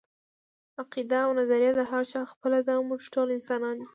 عقیده 0.81 1.17
او 1.25 1.31
نظريه 1.39 1.71
د 1.75 1.81
هر 1.91 2.03
چا 2.11 2.21
خپله 2.31 2.59
ده، 2.67 2.75
موږ 2.89 3.01
ټول 3.13 3.27
انسانان 3.37 3.75
يو 3.79 3.87